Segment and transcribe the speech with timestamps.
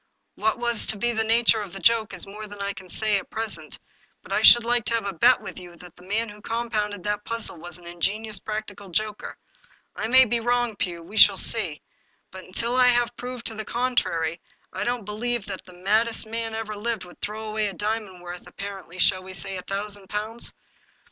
[0.33, 3.19] What was to be the nature of the joke is more than I can say
[3.19, 3.77] at present,
[4.23, 7.03] but I should like to have a bet with you that the man who compounded
[7.03, 9.37] that puzzle was an ingenious practical joker.
[9.95, 11.83] I may be wrong, Pugh; we shall see.
[12.31, 14.41] But, until I have proved the contrary,
[14.73, 18.23] I don't believe that the maddest man that ever lived would throw away a diamond
[18.23, 20.51] worth, ap parently, shall we say a thousand pounds